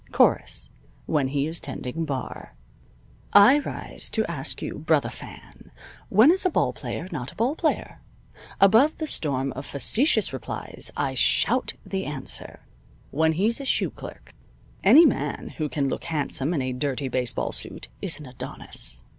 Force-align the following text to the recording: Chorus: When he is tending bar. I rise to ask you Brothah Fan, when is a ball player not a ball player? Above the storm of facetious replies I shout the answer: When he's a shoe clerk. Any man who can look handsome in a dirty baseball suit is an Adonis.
Chorus: 0.11 0.71
When 1.05 1.27
he 1.27 1.45
is 1.45 1.59
tending 1.59 2.05
bar. 2.05 2.55
I 3.33 3.59
rise 3.59 4.09
to 4.09 4.25
ask 4.25 4.59
you 4.59 4.79
Brothah 4.83 5.11
Fan, 5.11 5.69
when 6.09 6.31
is 6.31 6.43
a 6.43 6.49
ball 6.49 6.73
player 6.73 7.07
not 7.11 7.31
a 7.31 7.35
ball 7.35 7.55
player? 7.55 8.01
Above 8.59 8.97
the 8.97 9.05
storm 9.05 9.51
of 9.51 9.63
facetious 9.63 10.33
replies 10.33 10.91
I 10.97 11.13
shout 11.13 11.73
the 11.85 12.05
answer: 12.05 12.61
When 13.11 13.33
he's 13.33 13.61
a 13.61 13.65
shoe 13.65 13.91
clerk. 13.91 14.33
Any 14.83 15.05
man 15.05 15.49
who 15.59 15.69
can 15.69 15.87
look 15.87 16.05
handsome 16.05 16.51
in 16.55 16.63
a 16.63 16.73
dirty 16.73 17.07
baseball 17.07 17.51
suit 17.51 17.87
is 18.01 18.19
an 18.19 18.25
Adonis. 18.25 19.03